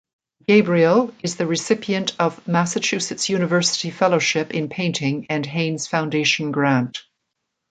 Gabriel 0.47 1.13
is 1.21 1.35
the 1.35 1.45
recipient 1.45 2.15
of 2.17 2.47
Massachusetts 2.47 3.29
University 3.29 3.91
Fellowship 3.91 4.51
in 4.51 4.67
Painting 4.67 5.27
and 5.29 5.45
Haines 5.45 5.85
Foundation 5.85 6.51
Grant. 6.51 7.03